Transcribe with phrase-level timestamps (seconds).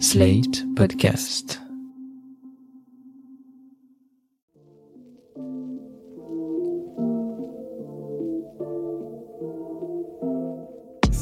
[0.00, 1.63] Slate Podcast.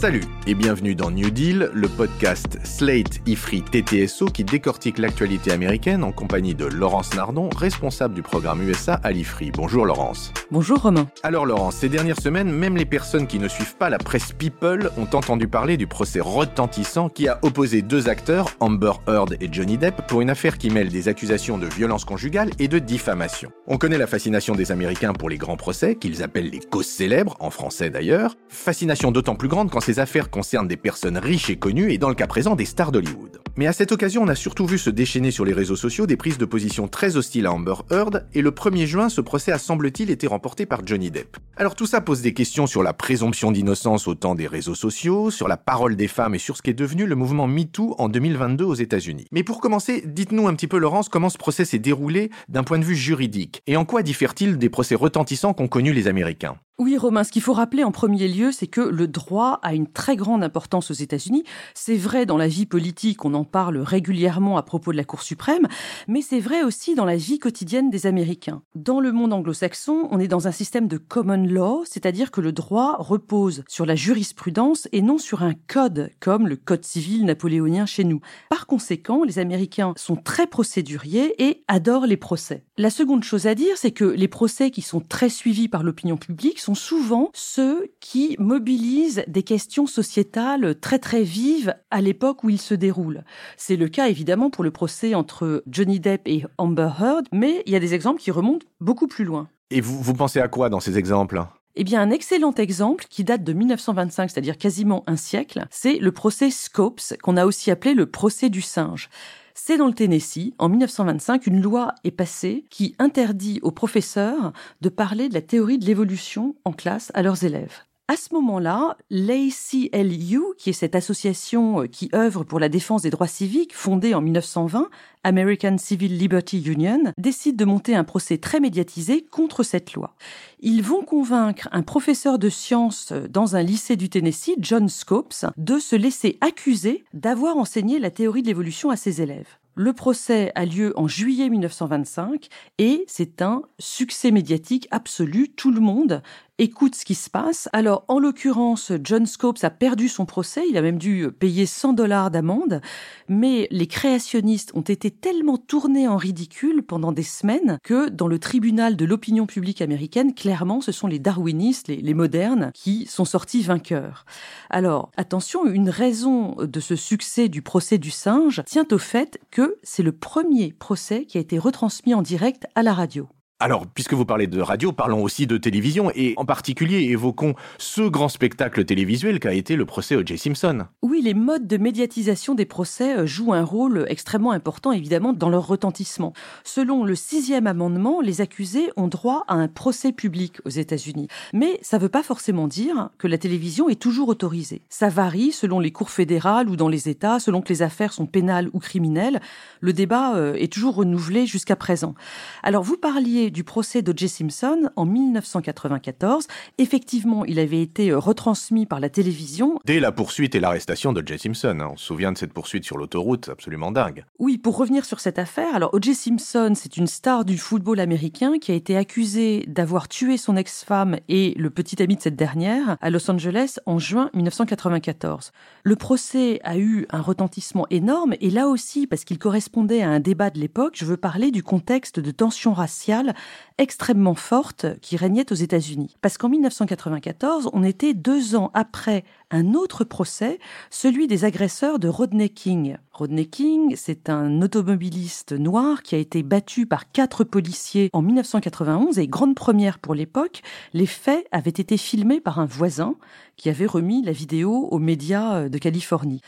[0.02, 6.02] Salut et bienvenue dans New Deal, le podcast Slate IFRI TTSO qui décortique l'actualité américaine
[6.02, 9.52] en compagnie de Laurence Nardon, responsable du programme USA à l'IFRI.
[9.52, 10.32] Bonjour Laurence.
[10.50, 11.06] Bonjour Romain.
[11.22, 14.90] Alors Laurence, ces dernières semaines, même les personnes qui ne suivent pas la presse People
[14.98, 19.78] ont entendu parler du procès retentissant qui a opposé deux acteurs, Amber Heard et Johnny
[19.78, 23.52] Depp, pour une affaire qui mêle des accusations de violence conjugale et de diffamation.
[23.68, 27.36] On connaît la fascination des Américains pour les grands procès, qu'ils appellent les causes célèbres,
[27.38, 31.56] en français d'ailleurs, fascination d'autant plus grande quand ces affaires concernent des personnes riches et
[31.56, 33.41] connues et dans le cas présent des stars d'Hollywood.
[33.58, 36.16] Mais à cette occasion, on a surtout vu se déchaîner sur les réseaux sociaux des
[36.16, 39.58] prises de position très hostiles à Amber Heard et le 1er juin, ce procès a
[39.58, 41.36] semble-t-il été remporté par Johnny Depp.
[41.58, 45.30] Alors tout ça pose des questions sur la présomption d'innocence au temps des réseaux sociaux,
[45.30, 48.08] sur la parole des femmes et sur ce qui est devenu le mouvement MeToo en
[48.08, 49.26] 2022 aux États-Unis.
[49.32, 52.78] Mais pour commencer, dites-nous un petit peu Laurence comment ce procès s'est déroulé d'un point
[52.78, 53.60] de vue juridique?
[53.66, 56.56] Et en quoi diffère-t-il des procès retentissants qu'ont connus les Américains?
[56.78, 59.86] Oui, Romain, ce qu'il faut rappeler en premier lieu, c'est que le droit a une
[59.86, 61.44] très grande importance aux États-Unis.
[61.74, 65.22] C'est vrai dans la vie politique, on en parle régulièrement à propos de la Cour
[65.22, 65.66] suprême,
[66.08, 68.62] mais c'est vrai aussi dans la vie quotidienne des Américains.
[68.74, 72.52] Dans le monde anglo-saxon, on est dans un système de common law, c'est-à-dire que le
[72.52, 77.86] droit repose sur la jurisprudence et non sur un code, comme le code civil napoléonien
[77.86, 78.20] chez nous.
[78.50, 82.64] Par conséquent, les Américains sont très procéduriers et adorent les procès.
[82.78, 86.16] La seconde chose à dire, c'est que les procès qui sont très suivis par l'opinion
[86.16, 92.50] publique sont souvent ceux qui mobilisent des questions sociétales très très vives à l'époque où
[92.50, 93.24] ils se déroulent.
[93.56, 97.72] C'est le cas évidemment pour le procès entre Johnny Depp et Amber Heard, mais il
[97.72, 99.48] y a des exemples qui remontent beaucoup plus loin.
[99.70, 101.42] Et vous, vous pensez à quoi dans ces exemples?
[101.74, 106.12] Eh bien, un excellent exemple qui date de 1925, c'est-à-dire quasiment un siècle, c'est le
[106.12, 109.08] procès Scopes, qu'on a aussi appelé le procès du singe.
[109.54, 114.88] C'est dans le Tennessee, en 1925, une loi est passée qui interdit aux professeurs de
[114.88, 117.84] parler de la théorie de l'évolution en classe à leurs élèves.
[118.12, 123.08] À ce moment-là, l'ACLU, qui est cette association euh, qui œuvre pour la défense des
[123.08, 124.90] droits civiques, fondée en 1920,
[125.24, 130.14] American Civil Liberty Union, décide de monter un procès très médiatisé contre cette loi.
[130.60, 135.46] Ils vont convaincre un professeur de sciences euh, dans un lycée du Tennessee, John Scopes,
[135.56, 139.56] de se laisser accuser d'avoir enseigné la théorie de l'évolution à ses élèves.
[139.74, 145.48] Le procès a lieu en juillet 1925 et c'est un succès médiatique absolu.
[145.48, 146.22] Tout le monde
[146.62, 147.68] écoute ce qui se passe.
[147.72, 151.92] Alors, en l'occurrence, John Scopes a perdu son procès, il a même dû payer 100
[151.94, 152.80] dollars d'amende,
[153.28, 158.38] mais les créationnistes ont été tellement tournés en ridicule pendant des semaines que dans le
[158.38, 163.24] tribunal de l'opinion publique américaine, clairement, ce sont les darwinistes, les, les modernes, qui sont
[163.24, 164.24] sortis vainqueurs.
[164.70, 169.78] Alors, attention, une raison de ce succès du procès du singe tient au fait que
[169.82, 173.28] c'est le premier procès qui a été retransmis en direct à la radio.
[173.64, 178.02] Alors, puisque vous parlez de radio, parlons aussi de télévision et en particulier évoquons ce
[178.02, 180.36] grand spectacle télévisuel qu'a été le procès O.J.
[180.36, 180.86] Simpson.
[181.00, 185.48] Oui, les modes de médiatisation des procès euh, jouent un rôle extrêmement important évidemment dans
[185.48, 186.32] leur retentissement.
[186.64, 191.28] Selon le sixième amendement, les accusés ont droit à un procès public aux États-Unis.
[191.52, 194.82] Mais ça ne veut pas forcément dire que la télévision est toujours autorisée.
[194.88, 198.26] Ça varie selon les cours fédérales ou dans les États, selon que les affaires sont
[198.26, 199.40] pénales ou criminelles.
[199.80, 202.16] Le débat euh, est toujours renouvelé jusqu'à présent.
[202.64, 204.28] Alors vous parliez du procès d'O.J.
[204.28, 206.46] Simpson en 1994.
[206.78, 209.78] Effectivement, il avait été euh, retransmis par la télévision.
[209.84, 211.38] Dès la poursuite et l'arrestation d'O.J.
[211.38, 211.90] Simpson, hein.
[211.92, 214.24] on se souvient de cette poursuite sur l'autoroute, absolument dingue.
[214.38, 216.14] Oui, pour revenir sur cette affaire, alors O.J.
[216.14, 221.18] Simpson, c'est une star du football américain qui a été accusé d'avoir tué son ex-femme
[221.28, 225.52] et le petit ami de cette dernière à Los Angeles en juin 1994.
[225.84, 230.20] Le procès a eu un retentissement énorme et là aussi, parce qu'il correspondait à un
[230.20, 233.34] débat de l'époque, je veux parler du contexte de tension raciale
[233.78, 236.16] extrêmement forte qui régnait aux États-Unis.
[236.20, 240.58] Parce qu'en 1994, on était deux ans après un autre procès,
[240.90, 242.96] celui des agresseurs de Rodney King.
[243.12, 249.18] Rodney King, c'est un automobiliste noir qui a été battu par quatre policiers en 1991
[249.18, 250.62] et grande première pour l'époque,
[250.92, 253.16] les faits avaient été filmés par un voisin
[253.56, 256.40] qui avait remis la vidéo aux médias de Californie.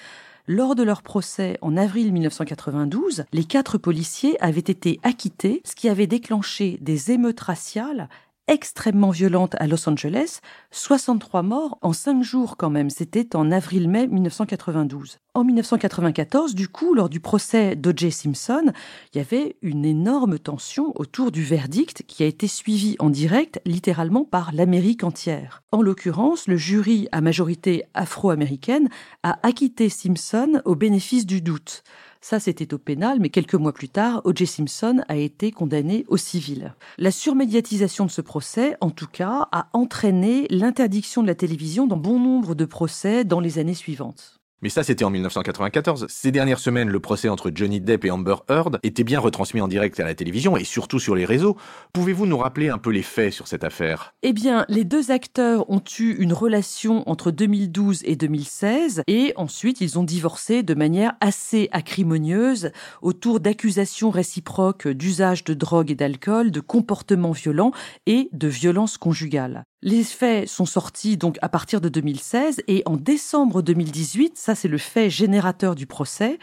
[0.46, 5.88] Lors de leur procès en avril 1992, les quatre policiers avaient été acquittés, ce qui
[5.88, 8.10] avait déclenché des émeutes raciales
[8.46, 14.06] extrêmement violentes à Los Angeles, 63 morts en 5 jours quand même, c'était en avril-mai
[14.06, 15.18] 1992.
[15.34, 18.12] En 1994, du coup, lors du procès d'O.J.
[18.12, 18.72] Simpson,
[19.12, 23.60] il y avait une énorme tension autour du verdict qui a été suivi en direct
[23.64, 25.62] littéralement par l'Amérique entière.
[25.72, 28.88] En l'occurrence, le jury à majorité afro-américaine
[29.22, 31.82] a acquitté Simpson au bénéfice du doute.
[32.26, 34.46] Ça, c'était au pénal, mais quelques mois plus tard, O.J.
[34.46, 36.74] Simpson a été condamné au civil.
[36.96, 41.98] La surmédiatisation de ce procès, en tout cas, a entraîné l'interdiction de la télévision dans
[41.98, 44.40] bon nombre de procès dans les années suivantes.
[44.64, 46.06] Mais ça, c'était en 1994.
[46.08, 49.68] Ces dernières semaines, le procès entre Johnny Depp et Amber Heard était bien retransmis en
[49.68, 51.58] direct à la télévision et surtout sur les réseaux.
[51.92, 54.14] Pouvez-vous nous rappeler un peu les faits sur cette affaire?
[54.22, 59.82] Eh bien, les deux acteurs ont eu une relation entre 2012 et 2016 et ensuite
[59.82, 62.70] ils ont divorcé de manière assez acrimonieuse
[63.02, 67.72] autour d'accusations réciproques d'usage de drogue et d'alcool, de comportements violents
[68.06, 69.64] et de violences conjugales.
[69.86, 74.66] Les faits sont sortis donc à partir de 2016 et en décembre 2018, ça c'est
[74.66, 76.38] le fait générateur du procès,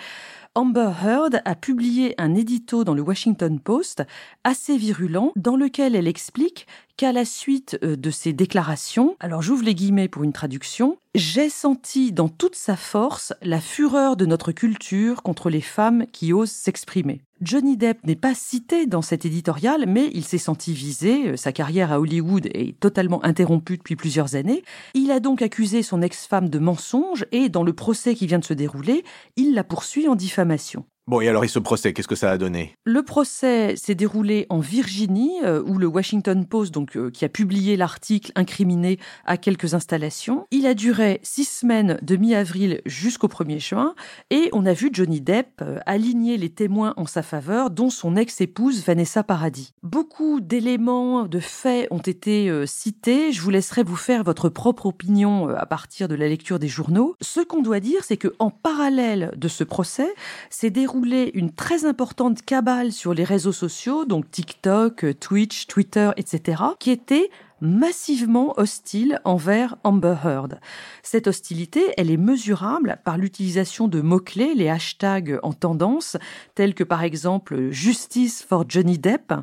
[0.54, 4.04] Amber Heard a publié un édito dans le Washington Post
[4.44, 6.68] assez virulent dans lequel elle explique
[6.98, 11.50] qu'à la suite euh, de ces déclarations, alors j'ouvre les guillemets pour une traduction, j'ai
[11.50, 16.52] senti dans toute sa force la fureur de notre culture contre les femmes qui osent
[16.52, 17.22] s'exprimer.
[17.42, 21.52] Johnny Depp n'est pas cité dans cet éditorial, mais il s'est senti visé, euh, sa
[21.52, 24.64] carrière à Hollywood est totalement interrompue depuis plusieurs années.
[24.94, 28.46] Il a donc accusé son ex-femme de mensonge et dans le procès qui vient de
[28.46, 29.04] se dérouler,
[29.38, 30.86] il la poursuit en diffamation.
[31.08, 32.76] Bon, et alors, et ce procès, qu'est-ce que ça a donné?
[32.84, 37.30] Le procès s'est déroulé en Virginie, euh, où le Washington Post, donc euh, qui a
[37.30, 40.46] publié l'article incriminé à quelques installations.
[40.52, 43.96] Il a duré six semaines de mi-avril jusqu'au 1er juin,
[44.30, 48.16] et on a vu Johnny Depp euh, aligner les témoins en sa faveur, dont son
[48.16, 49.74] ex-épouse Vanessa Paradis.
[49.82, 53.32] Beaucoup d'éléments, de faits ont été cités.
[53.32, 57.16] Je vous laisserai vous faire votre propre opinion à partir de la lecture des journaux.
[57.22, 60.14] Ce qu'on doit dire, c'est que en parallèle de ce procès,
[60.50, 66.64] s'est déroulé une très importante cabale sur les réseaux sociaux, donc TikTok, Twitch, Twitter, etc.,
[66.80, 67.30] qui était
[67.62, 70.60] massivement hostile envers Amber Heard.
[71.04, 76.18] Cette hostilité, elle est mesurable par l'utilisation de mots-clés, les hashtags en tendance,
[76.56, 79.34] tels que par exemple Justice for Johnny Depp,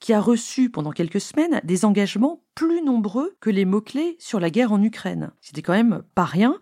[0.00, 4.50] qui a reçu pendant quelques semaines des engagements plus nombreux que les mots-clés sur la
[4.50, 5.30] guerre en Ukraine.
[5.40, 6.58] C'était quand même pas rien.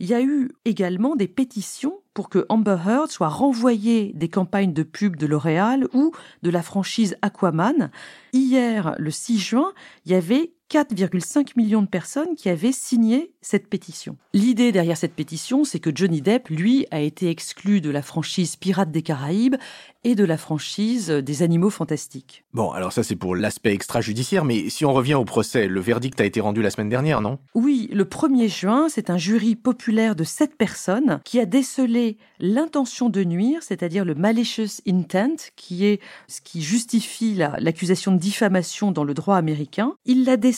[0.00, 4.72] Il y a eu également des pétitions pour que Amber Heard soit renvoyée des campagnes
[4.72, 6.12] de pub de L'Oréal ou
[6.42, 7.90] de la franchise Aquaman.
[8.32, 9.72] Hier, le 6 juin,
[10.06, 14.16] il y avait 4,5 millions de personnes qui avaient signé cette pétition.
[14.32, 18.56] L'idée derrière cette pétition, c'est que Johnny Depp, lui, a été exclu de la franchise
[18.56, 19.56] Pirates des Caraïbes
[20.02, 22.44] et de la franchise des Animaux Fantastiques.
[22.52, 26.20] Bon, alors ça c'est pour l'aspect extrajudiciaire, mais si on revient au procès, le verdict
[26.20, 27.38] a été rendu la semaine dernière, non?
[27.54, 33.08] Oui, le 1er juin, c'est un jury populaire de sept personnes qui a décelé l'intention
[33.08, 39.04] de nuire, c'est-à-dire le malicious intent, qui est ce qui justifie l'accusation de diffamation dans
[39.04, 39.94] le droit américain.
[40.04, 40.53] Il l'a décelé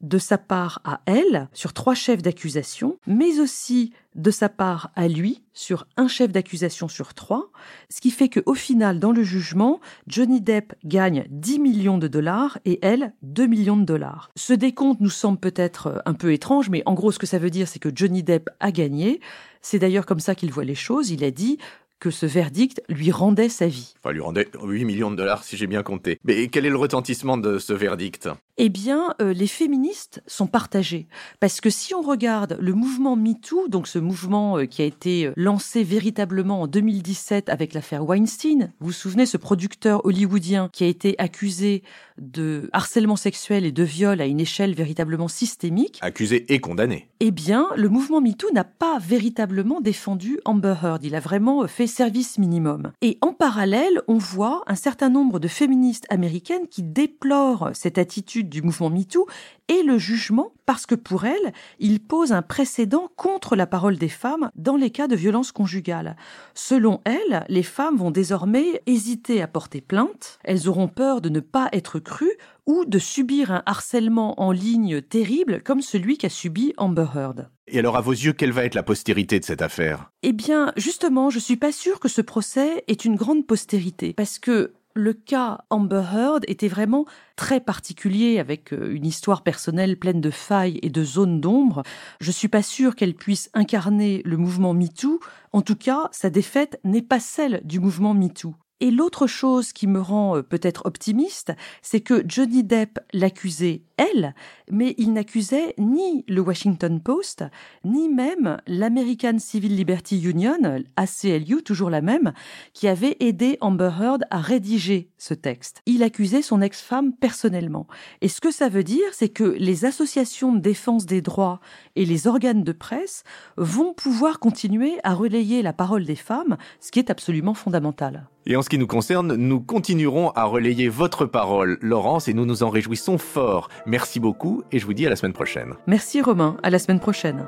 [0.00, 5.08] de sa part à elle sur trois chefs d'accusation, mais aussi de sa part à
[5.08, 7.50] lui sur un chef d'accusation sur trois,
[7.90, 12.58] ce qui fait qu'au final, dans le jugement, Johnny Depp gagne 10 millions de dollars
[12.64, 14.30] et elle 2 millions de dollars.
[14.36, 17.50] Ce décompte nous semble peut-être un peu étrange, mais en gros, ce que ça veut
[17.50, 19.20] dire, c'est que Johnny Depp a gagné.
[19.62, 21.10] C'est d'ailleurs comme ça qu'il voit les choses.
[21.10, 21.58] Il a dit
[22.00, 23.94] que ce verdict lui rendait sa vie.
[24.02, 26.18] Enfin, lui rendait 8 millions de dollars si j'ai bien compté.
[26.24, 28.28] Mais quel est le retentissement de ce verdict?
[28.62, 31.06] Eh bien, euh, les féministes sont partagées.
[31.40, 35.26] Parce que si on regarde le mouvement MeToo, donc ce mouvement euh, qui a été
[35.26, 40.84] euh, lancé véritablement en 2017 avec l'affaire Weinstein, vous vous souvenez, ce producteur hollywoodien qui
[40.84, 41.82] a été accusé
[42.18, 45.98] de harcèlement sexuel et de viol à une échelle véritablement systémique.
[46.02, 47.08] Accusé et condamné.
[47.20, 51.02] Eh bien, le mouvement MeToo n'a pas véritablement défendu Amber Heard.
[51.02, 52.92] Il a vraiment fait service minimum.
[53.02, 58.48] Et en parallèle, on voit un certain nombre de féministes américaines qui déplorent cette attitude
[58.48, 59.26] du mouvement MeToo
[59.68, 64.08] et le jugement parce que pour elle, il pose un précédent contre la parole des
[64.08, 66.16] femmes dans les cas de violence conjugale.
[66.54, 71.40] Selon elle, les femmes vont désormais hésiter à porter plainte, elles auront peur de ne
[71.40, 72.36] pas être crues
[72.70, 77.48] ou de subir un harcèlement en ligne terrible comme celui qu'a subi Amber Heard.
[77.66, 80.12] Et alors, à vos yeux, quelle va être la postérité de cette affaire?
[80.22, 84.38] Eh bien, justement, je suis pas sûre que ce procès ait une grande postérité, parce
[84.38, 90.20] que le cas Amber Heard était vraiment très particulier avec euh, une histoire personnelle pleine
[90.20, 91.82] de failles et de zones d'ombre.
[92.20, 95.18] Je suis pas sûre qu'elle puisse incarner le mouvement MeToo.
[95.52, 98.54] En tout cas, sa défaite n'est pas celle du mouvement MeToo.
[98.80, 104.34] Et l'autre chose qui me rend euh, peut-être optimiste, c'est que Johnny Depp l'accusait, elle,
[104.70, 107.44] mais il n'accusait ni le Washington Post,
[107.84, 110.58] ni même l'American Civil Liberty Union,
[110.96, 112.32] ACLU, toujours la même,
[112.72, 115.82] qui avait aidé Amber Heard à rédiger ce texte.
[115.84, 117.86] Il accusait son ex-femme personnellement.
[118.22, 121.60] Et ce que ça veut dire, c'est que les associations de défense des droits
[121.96, 123.24] et les organes de presse
[123.58, 128.28] vont pouvoir continuer à relayer la parole des femmes, ce qui est absolument fondamental.
[128.46, 132.46] Et en ce qui nous concerne, nous continuerons à relayer votre parole, Laurence, et nous
[132.46, 133.68] nous en réjouissons fort.
[133.86, 135.74] Merci beaucoup et je vous dis à la semaine prochaine.
[135.86, 137.46] Merci Romain, à la semaine prochaine.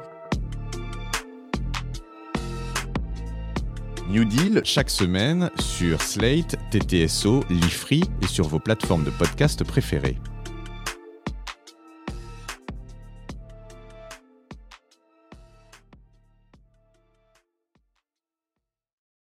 [4.10, 10.18] New Deal chaque semaine sur Slate, TTSO, Lifree et sur vos plateformes de podcast préférées.